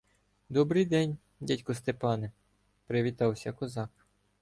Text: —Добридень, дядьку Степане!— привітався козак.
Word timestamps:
—Добридень, 0.49 1.17
дядьку 1.39 1.73
Степане!— 1.73 2.31
привітався 2.87 3.51
козак. 3.53 3.89